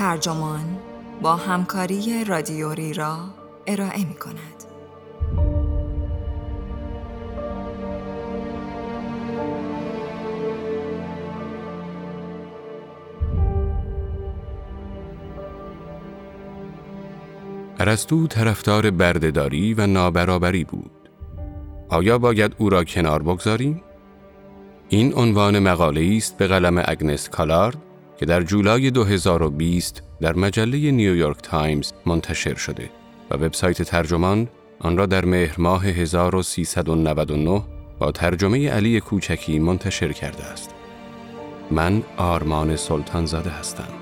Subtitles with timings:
[0.00, 0.78] ترجمان
[1.22, 3.18] با همکاری رادیوری را
[3.66, 4.64] ارائه می کند.
[17.78, 21.10] ارسطو طرفدار بردهداری و نابرابری بود.
[21.88, 23.82] آیا باید او را کنار بگذاریم؟
[24.88, 27.89] این عنوان مقاله است به قلم اگنس کالارد
[28.20, 32.90] که در جولای 2020 در مجله نیویورک تایمز منتشر شده
[33.30, 34.48] و وبسایت ترجمان
[34.80, 37.62] آن را در مهر ماه 1399
[37.98, 40.70] با ترجمه علی کوچکی منتشر کرده است.
[41.70, 43.99] من آرمان سلطان زاده هستم.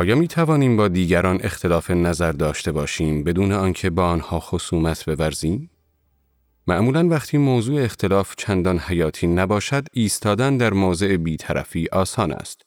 [0.00, 5.70] آیا می توانیم با دیگران اختلاف نظر داشته باشیم بدون آنکه با آنها خصومت بورزیم؟
[6.66, 12.62] معمولا وقتی موضوع اختلاف چندان حیاتی نباشد ایستادن در موضع بیطرفی آسان است.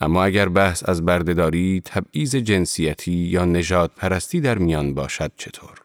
[0.00, 5.82] اما اگر بحث از بردهداری، تبعیض جنسیتی یا نژاد پرستی در میان باشد چطور؟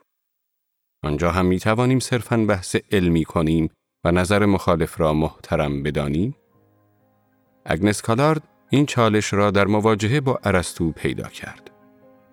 [1.03, 3.69] آنجا هم می توانیم صرفاً بحث علمی کنیم
[4.03, 6.35] و نظر مخالف را محترم بدانیم؟
[7.65, 11.71] اگنس کالارد این چالش را در مواجهه با ارسطو پیدا کرد.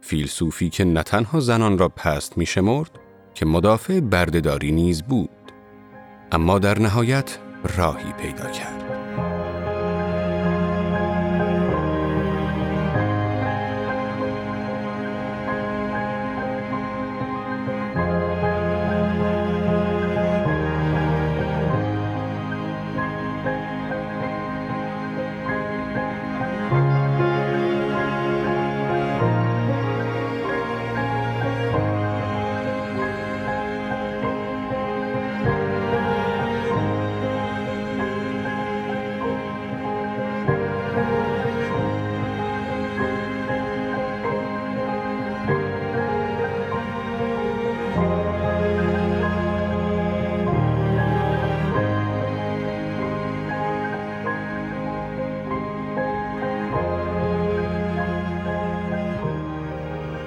[0.01, 2.91] فیلسوفی که نه تنها زنان را پست می شمرد
[3.35, 5.31] که مدافع بردهداری نیز بود
[6.33, 7.39] اما در نهایت
[7.77, 9.02] راهی پیدا کرد.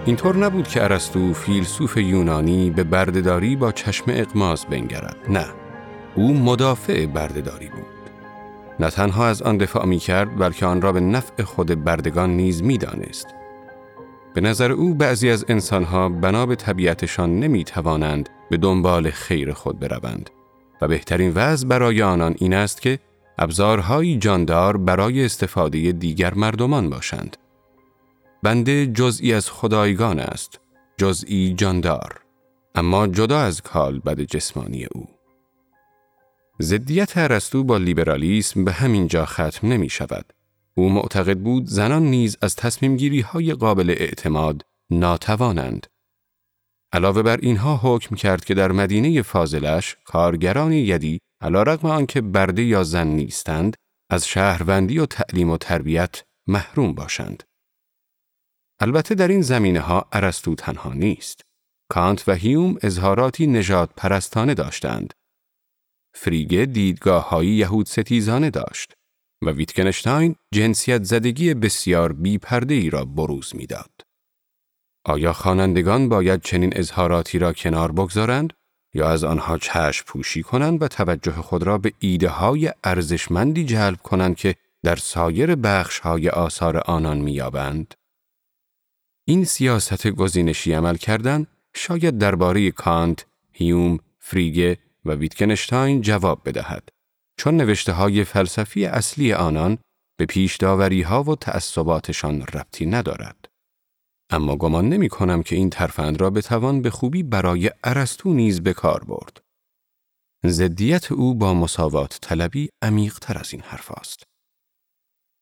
[0.05, 5.45] اینطور نبود که ارسطو فیلسوف یونانی به بردهداری با چشم اقماز بنگرد نه
[6.15, 7.85] او مدافع بردهداری بود
[8.79, 12.63] نه تنها از آن دفاع می کرد بلکه آن را به نفع خود بردگان نیز
[12.63, 13.27] می دانست.
[14.33, 19.79] به نظر او بعضی از انسانها بنا به طبیعتشان نمی توانند به دنبال خیر خود
[19.79, 20.29] بروند
[20.81, 22.99] و بهترین وضع برای آنان این است که
[23.37, 27.37] ابزارهایی جاندار برای استفاده دیگر مردمان باشند.
[28.43, 30.59] بنده جزئی از خدایگان است،
[30.97, 32.21] جزئی جاندار،
[32.75, 35.07] اما جدا از کال بد جسمانی او.
[36.59, 40.33] زدیت ارسطو با لیبرالیسم به همین جا ختم نمی شود.
[40.77, 45.87] او معتقد بود زنان نیز از تصمیم گیری های قابل اعتماد ناتوانند.
[46.93, 52.63] علاوه بر اینها حکم کرد که در مدینه فاضلش کارگران یدی علا رقم آنکه برده
[52.63, 53.75] یا زن نیستند
[54.09, 57.43] از شهروندی و تعلیم و تربیت محروم باشند.
[58.79, 61.41] البته در این زمینه ها ارسطو تنها نیست.
[61.89, 65.13] کانت و هیوم اظهاراتی نجات پرستانه داشتند.
[66.15, 68.93] فریگه دیدگاه های یهود ستیزانه داشت
[69.45, 73.91] و ویتکنشتاین جنسیت زدگی بسیار بیپرده ای را بروز می‌داد.
[75.05, 78.53] آیا خوانندگان باید چنین اظهاراتی را کنار بگذارند
[78.93, 84.01] یا از آنها چشم پوشی کنند و توجه خود را به ایده های ارزشمندی جلب
[84.01, 87.93] کنند که در سایر بخش های آثار آنان میابند؟
[89.27, 96.89] این سیاست گزینشی عمل کردن شاید درباره کانت، هیوم، فریگه و ویتکنشتاین جواب بدهد
[97.37, 99.77] چون نوشته های فلسفی اصلی آنان
[100.17, 103.45] به پیش داوری ها و تعصباتشان ربطی ندارد.
[104.29, 108.73] اما گمان نمی کنم که این ترفند را بتوان به خوبی برای ارسطو نیز به
[108.73, 109.41] کار برد.
[110.43, 114.23] زدیت او با مساوات طلبی عمیق تر از این حرف است.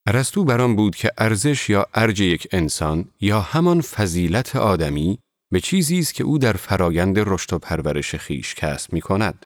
[0.07, 5.19] ارسطو بران بود که ارزش یا ارج یک انسان یا همان فضیلت آدمی
[5.51, 9.45] به چیزی است که او در فرایند رشد و پرورش خیش کسب می کند.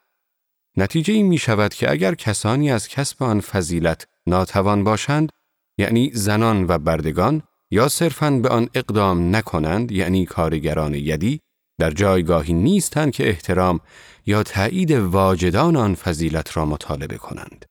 [0.77, 5.29] نتیجه این می شود که اگر کسانی از کسب آن فضیلت ناتوان باشند
[5.77, 11.39] یعنی زنان و بردگان یا صرفاً به آن اقدام نکنند یعنی کارگران یدی
[11.79, 13.79] در جایگاهی نیستند که احترام
[14.25, 17.65] یا تایید واجدان آن فضیلت را مطالبه کنند.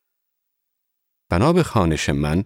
[1.30, 2.44] بنا به خانش من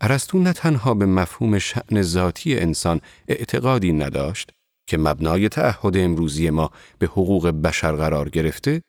[0.00, 4.50] ارسطو نه تنها به مفهوم شعن ذاتی انسان اعتقادی نداشت
[4.88, 8.82] که مبنای تعهد امروزی ما به حقوق بشر قرار گرفته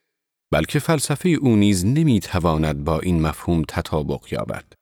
[0.52, 4.74] بلکه فلسفه او نیز نمی‌تواند با این مفهوم تطابق یابد.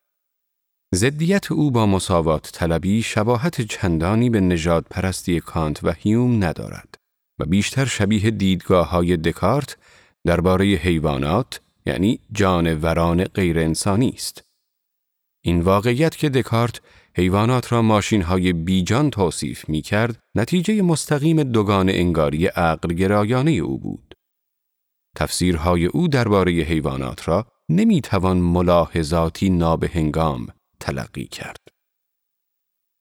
[0.93, 6.95] زدیت او با مساوات طلبی شباهت چندانی به نجات پرستی کانت و هیوم ندارد
[7.39, 9.77] و بیشتر شبیه دیدگاه های دکارت
[10.27, 14.43] درباره حیوانات یعنی جانوران غیر انسانی است.
[15.41, 16.81] این واقعیت که دکارت
[17.15, 23.77] حیوانات را ماشین های بیجان توصیف می کرد، نتیجه مستقیم دوگان انگاری عقل گرایانه او
[23.79, 24.13] بود.
[25.15, 30.47] تفسیرهای او درباره حیوانات را نمی توان ملاحظاتی نابهنگام
[30.79, 31.57] تلقی کرد.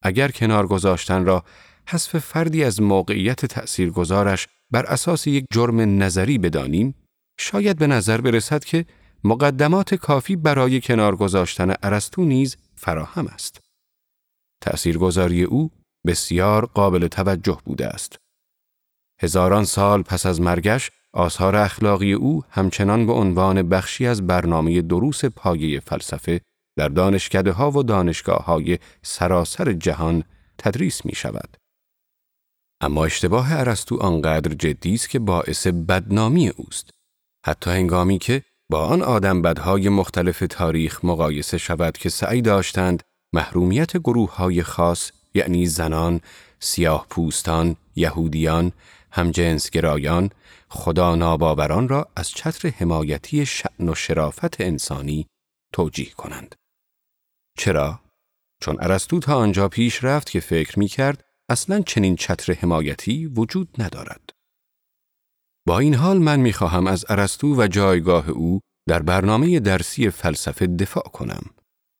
[0.02, 1.44] اگر کنار گذاشتن را
[1.88, 6.94] حذف فردی از موقعیت تأثیرگذارش بر اساس یک جرم نظری بدانیم،
[7.38, 8.86] شاید به نظر برسد که
[9.24, 13.60] مقدمات کافی برای کنار گذاشتن ارسطو نیز فراهم است.
[14.60, 15.70] تأثیرگذاری او
[16.06, 18.16] بسیار قابل توجه بوده است.
[19.20, 25.24] هزاران سال پس از مرگش آثار اخلاقی او همچنان به عنوان بخشی از برنامه دروس
[25.24, 26.40] پایه فلسفه
[26.78, 30.24] در دانشکده ها و دانشگاه های سراسر جهان
[30.58, 31.56] تدریس می شود.
[32.80, 36.93] اما اشتباه ارسطو آنقدر جدی است که باعث بدنامی اوست.
[37.46, 43.02] حتی هنگامی که با آن آدم بدهای مختلف تاریخ مقایسه شود که سعی داشتند
[43.34, 46.20] محرومیت گروه های خاص یعنی زنان،
[46.60, 48.72] سیاه پوستان، یهودیان،
[49.10, 50.30] همجنسگرایان،
[50.68, 55.26] خدا ناباوران را از چتر حمایتی شعن و شرافت انسانی
[55.72, 56.54] توجیه کنند.
[57.58, 58.00] چرا؟
[58.60, 63.68] چون ارسطو تا آنجا پیش رفت که فکر می کرد اصلا چنین چتر حمایتی وجود
[63.78, 64.23] ندارد.
[65.66, 70.66] با این حال من می خواهم از ارسطو و جایگاه او در برنامه درسی فلسفه
[70.66, 71.42] دفاع کنم.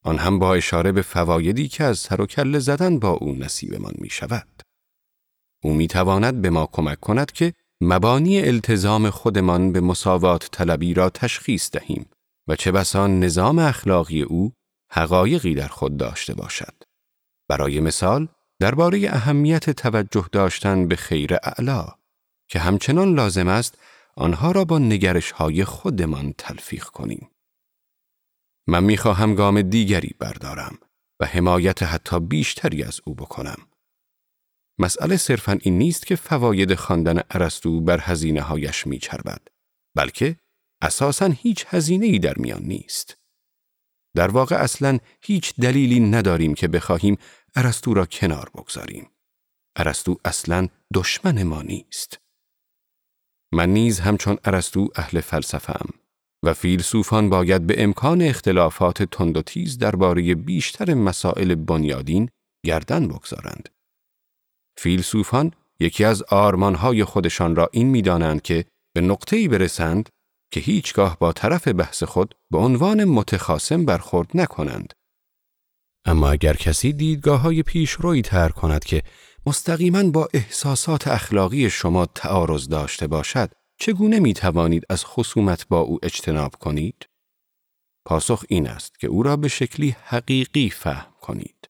[0.03, 3.93] آن هم با اشاره به فوایدی که از سر و کله زدن با او نصیبمان
[3.97, 4.61] می شود.
[5.63, 11.09] او می تواند به ما کمک کند که مبانی التزام خودمان به مساوات طلبی را
[11.09, 12.09] تشخیص دهیم
[12.47, 14.53] و چه بسان نظام اخلاقی او
[14.91, 16.83] حقایقی در خود داشته باشد.
[17.49, 18.27] برای مثال،
[18.59, 21.87] درباره اهمیت توجه داشتن به خیر اعلا
[22.47, 23.77] که همچنان لازم است
[24.15, 27.29] آنها را با نگرش های خودمان تلفیق کنیم.
[28.67, 30.77] من می‌خواهم گام دیگری بردارم
[31.19, 33.67] و حمایت حتی بیشتری از او بکنم.
[34.79, 39.47] مسئله صرفا این نیست که فواید خواندن ارسطو بر هزینه هایش میچربد
[39.95, 40.37] بلکه
[40.81, 43.17] اساسا هیچ هزینه ای در میان نیست.
[44.15, 47.17] در واقع اصلا هیچ دلیلی نداریم که بخواهیم
[47.55, 49.09] ارسطو را کنار بگذاریم.
[49.75, 52.24] ارسطو اصلا دشمن ما نیست.
[53.55, 55.89] من نیز همچون ارسطو اهل فلسفه‌ام
[56.43, 62.29] و فیلسوفان باید به امکان اختلافات تند و تیز درباره بیشتر مسائل بنیادین
[62.65, 63.69] گردن بگذارند.
[64.77, 68.65] فیلسوفان یکی از آرمانهای خودشان را این می‌دانند که
[68.95, 70.09] به نقطه‌ای برسند
[70.51, 74.93] که هیچگاه با طرف بحث خود به عنوان متخاسم برخورد نکنند.
[76.05, 79.03] اما اگر کسی دیدگاه های پیش روی تر کند که
[79.47, 85.99] مستقیما با احساسات اخلاقی شما تعارض داشته باشد، چگونه می توانید از خصومت با او
[86.03, 87.09] اجتناب کنید؟
[88.05, 91.69] پاسخ این است که او را به شکلی حقیقی فهم کنید.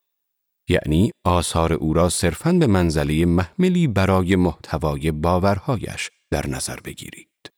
[0.69, 7.51] یعنی آثار او را صرفاً به منزله محملی برای محتوای باورهایش در نظر بگیرید.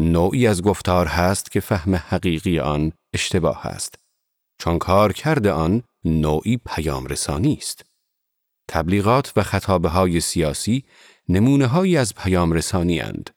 [0.00, 3.94] نوعی از گفتار هست که فهم حقیقی آن اشتباه است
[4.60, 7.89] چون کار کرده آن نوعی پیام رسانی است.
[8.70, 10.84] تبلیغات و خطابه های سیاسی
[11.28, 13.30] نمونه هایی از پیام رسانی اند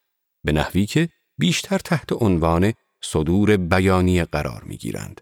[0.44, 2.72] به نحوی که بیشتر تحت عنوان
[3.02, 5.20] صدور بیانی قرار می گیرند.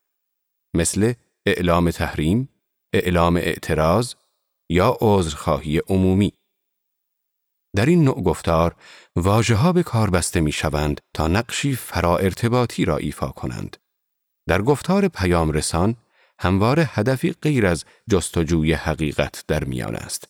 [0.75, 1.12] مثل
[1.47, 2.49] اعلام تحریم،
[2.92, 4.14] اعلام اعتراض
[4.71, 6.33] یا عذرخواهی عمومی.
[7.76, 8.76] در این نوع گفتار
[9.16, 13.76] واجه ها به کار بسته می شوند تا نقشی فرا ارتباطی را ایفا کنند.
[14.49, 15.97] در گفتار پیام رسان
[16.43, 20.29] همواره هدفی غیر از جستجوی حقیقت در میان است.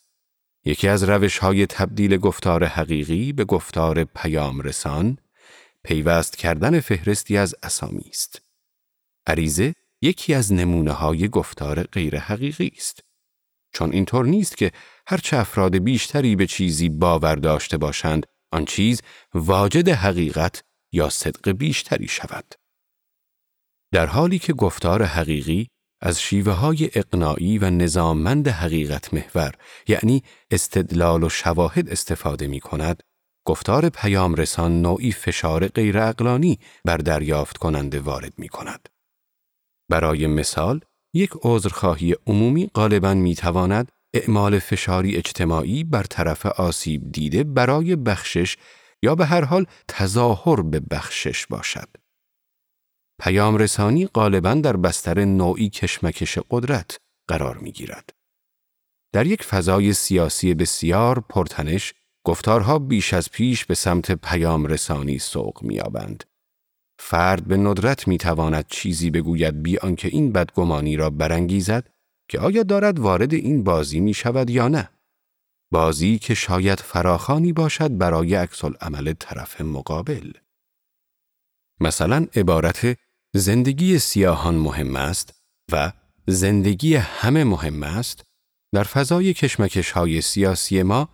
[0.64, 5.18] یکی از روش های تبدیل گفتار حقیقی به گفتار پیام رسان
[5.84, 8.42] پیوست کردن فهرستی از اسامی است.
[9.26, 13.00] عریزه یکی از نمونه های گفتار غیر حقیقی است.
[13.74, 14.72] چون اینطور نیست که
[15.06, 19.02] هرچه افراد بیشتری به چیزی باور داشته باشند آن چیز
[19.34, 22.54] واجد حقیقت یا صدق بیشتری شود.
[23.92, 25.71] در حالی که گفتار حقیقی
[26.02, 29.54] از شیوه های اقناعی و نظاممند حقیقت محور
[29.88, 33.02] یعنی استدلال و شواهد استفاده می کند،
[33.46, 38.88] گفتار پیام رسان نوعی فشار غیر اقلانی بر دریافت کننده وارد می کند.
[39.90, 40.80] برای مثال،
[41.14, 48.56] یک عذرخواهی عمومی غالبا می تواند اعمال فشاری اجتماعی بر طرف آسیب دیده برای بخشش
[49.02, 52.01] یا به هر حال تظاهر به بخشش باشد.
[53.24, 56.98] پیام رسانی غالبا در بستر نوعی کشمکش قدرت
[57.28, 58.10] قرار می گیرد.
[59.12, 65.62] در یک فضای سیاسی بسیار پرتنش، گفتارها بیش از پیش به سمت پیام رسانی سوق
[65.62, 66.24] میابند.
[66.98, 71.88] فرد به ندرت می تواند چیزی بگوید بی آنکه این بدگمانی را برانگیزد
[72.28, 74.90] که آیا دارد وارد این بازی می شود یا نه.
[75.72, 80.32] بازی که شاید فراخانی باشد برای عکس عمل طرف مقابل.
[81.80, 82.96] مثلا عبارت
[83.34, 85.34] زندگی سیاهان مهم است
[85.72, 85.92] و
[86.26, 88.22] زندگی همه مهم است
[88.74, 91.08] در فضای کشمکش های سیاسی ما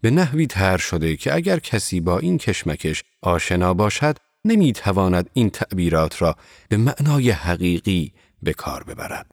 [0.00, 6.22] به نحوی تر شده که اگر کسی با این کشمکش آشنا باشد نمی‌تواند این تعبیرات
[6.22, 6.36] را
[6.68, 9.30] به معنای حقیقی به کار ببرد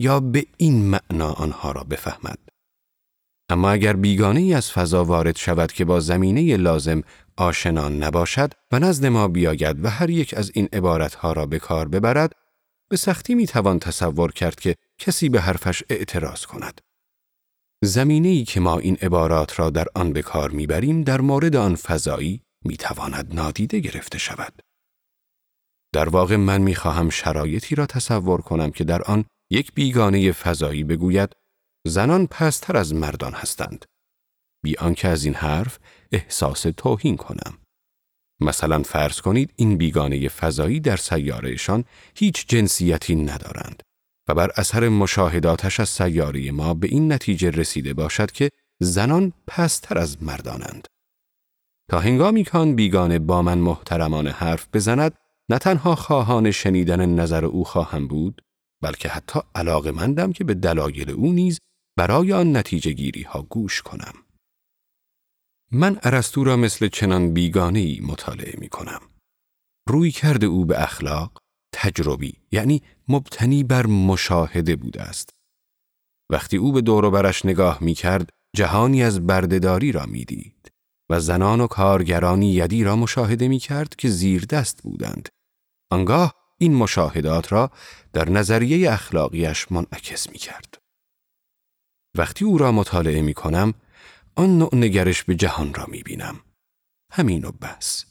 [0.00, 2.38] یا به این معنا آنها را بفهمد.
[3.48, 7.02] اما اگر بیگانه ای از فضا وارد شود که با زمینه لازم
[7.36, 11.88] آشنا نباشد و نزد ما بیاید و هر یک از این عبارتها را به کار
[11.88, 12.32] ببرد
[12.90, 16.80] به سختی می توان تصور کرد که کسی به حرفش اعتراض کند.
[17.84, 21.74] زمینه ای که ما این عبارات را در آن به کار می‌بریم در مورد آن
[21.74, 24.62] فضایی می تواند نادیده گرفته شود.
[25.92, 30.84] در واقع من می خواهم شرایطی را تصور کنم که در آن یک بیگانه فضایی
[30.84, 31.32] بگوید
[31.86, 33.84] زنان پستر از مردان هستند.
[34.62, 35.78] بی آنکه از این حرف
[36.12, 37.58] احساس توهین کنم.
[38.40, 43.82] مثلا فرض کنید این بیگانه فضایی در سیارهشان هیچ جنسیتی ندارند
[44.28, 48.50] و بر اثر مشاهداتش از سیاره ما به این نتیجه رسیده باشد که
[48.80, 50.88] زنان پستر از مردانند.
[51.90, 55.14] تا هنگامی کان بیگانه با من محترمانه حرف بزند
[55.48, 58.42] نه تنها خواهان شنیدن نظر او خواهم بود
[58.82, 61.58] بلکه حتی علاقه مندم که به دلایل او نیز
[61.96, 64.14] برای آن نتیجه گیری ها گوش کنم.
[65.72, 69.00] من ارسطو را مثل چنان بیگانه ای مطالعه می کنم.
[69.88, 71.42] روی کرده او به اخلاق
[71.74, 75.30] تجربی یعنی مبتنی بر مشاهده بوده است.
[76.30, 80.70] وقتی او به دور برش نگاه می کرد جهانی از بردهداری را می دید
[81.10, 85.28] و زنان و کارگرانی یدی را مشاهده می کرد که زیر دست بودند.
[85.90, 87.70] آنگاه این مشاهدات را
[88.12, 90.83] در نظریه اخلاقیش منعکس می کرد.
[92.14, 93.74] وقتی او را مطالعه می کنم
[94.34, 96.40] آن نوع نگرش به جهان را می بینم.
[97.12, 98.04] همین و بس.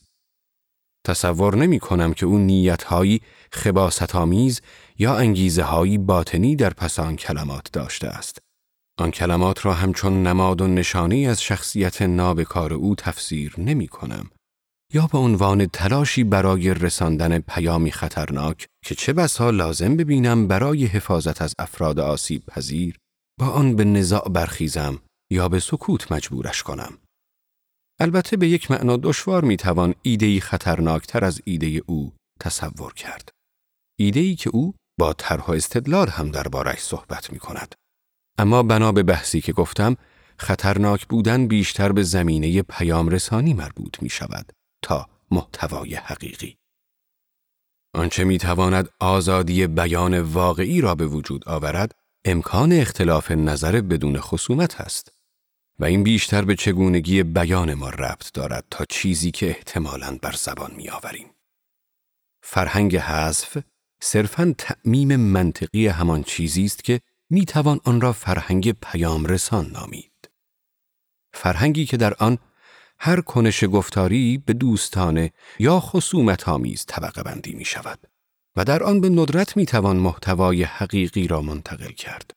[1.05, 4.61] تصور نمی کنم که اون نیتهایی خباست آمیز
[4.99, 8.37] یا انگیزه هایی باطنی در پس آن کلمات داشته است.
[8.99, 14.29] آن کلمات را همچون نماد و نشانی از شخصیت نابکار او تفسیر نمی کنم.
[14.93, 21.41] یا به عنوان تلاشی برای رساندن پیامی خطرناک که چه بسا لازم ببینم برای حفاظت
[21.41, 22.97] از افراد آسیب پذیر
[23.39, 24.99] با آن به نزاع برخیزم
[25.31, 26.97] یا به سکوت مجبورش کنم.
[27.99, 33.29] البته به یک معنا دشوار می‌توان ایدهی خطرناکتر از ایده او تصور کرد.
[33.99, 37.75] ایدهی که او با طرح استدلال هم دربارش صحبت می کند.
[38.37, 39.97] اما بنا به بحثی که گفتم
[40.37, 44.51] خطرناک بودن بیشتر به زمینه پیام رسانی مربوط می شود
[44.83, 46.55] تا محتوای حقیقی.
[47.95, 51.91] آنچه می تواند آزادی بیان واقعی را به وجود آورد
[52.25, 55.11] امکان اختلاف نظر بدون خصومت است.
[55.79, 60.71] و این بیشتر به چگونگی بیان ما ربط دارد تا چیزی که احتمالاً بر زبان
[60.75, 61.27] می آوریم.
[62.43, 63.57] فرهنگ حذف
[64.01, 70.29] صرفاً تعمیم منطقی همان چیزی است که می توان آن را فرهنگ پیام رسان نامید.
[71.33, 72.37] فرهنگی که در آن
[72.99, 78.12] هر کنش گفتاری به دوستانه یا خصومت آمیز طبقه بندی می شود
[78.57, 82.31] و در آن به ندرت می توان محتوای حقیقی را منتقل کرد.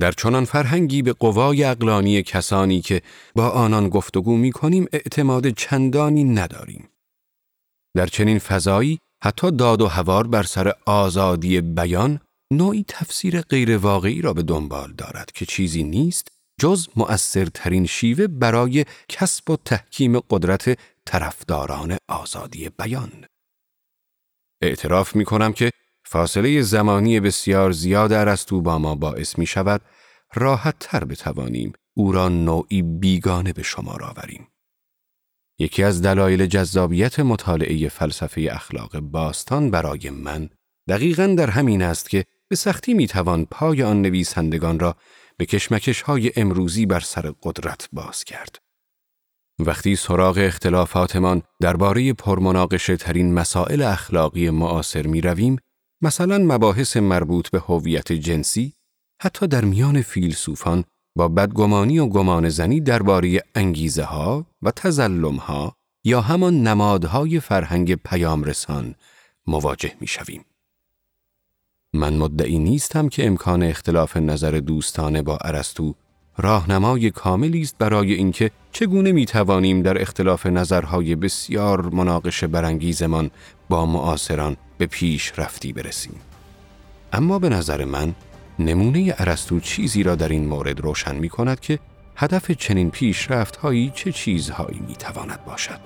[0.00, 3.02] در چنان فرهنگی به قوای اقلانی کسانی که
[3.34, 6.88] با آنان گفتگو می کنیم اعتماد چندانی نداریم.
[7.96, 12.20] در چنین فضایی حتی داد و هوار بر سر آزادی بیان
[12.52, 16.28] نوعی تفسیر غیرواقعی را به دنبال دارد که چیزی نیست
[16.60, 23.29] جز مؤثرترین شیوه برای کسب و تحکیم قدرت طرفداران آزادی بیان.
[24.62, 25.70] اعتراف می کنم که
[26.04, 29.80] فاصله زمانی بسیار زیاد ارسطو با ما باعث می شود
[30.34, 34.48] راحت تر بتوانیم او را نوعی بیگانه به شمار آوریم.
[35.58, 40.50] یکی از دلایل جذابیت مطالعه فلسفه اخلاق باستان برای من
[40.88, 44.96] دقیقا در همین است که به سختی می‌توان پای آن نویسندگان را
[45.36, 48.58] به کشمکش های امروزی بر سر قدرت باز کرد.
[49.66, 55.56] وقتی سراغ اختلافاتمان درباره پرمناقشه ترین مسائل اخلاقی معاصر می رویم،
[56.02, 58.72] مثلا مباحث مربوط به هویت جنسی
[59.22, 60.84] حتی در میان فیلسوفان
[61.16, 67.94] با بدگمانی و گمان زنی درباره انگیزه ها و تزلم ها یا همان نمادهای فرهنگ
[67.94, 68.94] پیامرسان
[69.46, 70.44] مواجه می شویم.
[71.94, 75.94] من مدعی نیستم که امکان اختلاف نظر دوستانه با ارسطو
[76.40, 83.30] راهنمای کاملی است برای اینکه چگونه می توانیم در اختلاف نظرهای بسیار مناقشه برانگیزمان
[83.68, 86.20] با معاصران به پیش رفتی برسیم.
[87.12, 88.14] اما به نظر من
[88.58, 91.78] نمونه ارسطو چیزی را در این مورد روشن می کند که
[92.16, 95.80] هدف چنین پیشرفت هایی چه چیزهایی می تواند باشد.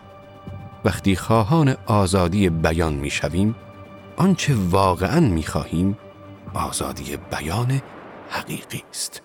[0.84, 3.54] وقتی خواهان آزادی بیان می شویم،
[4.16, 5.99] آنچه واقعا می خواهیم
[6.54, 7.82] آزادی بیان
[8.30, 9.23] حقیقی است.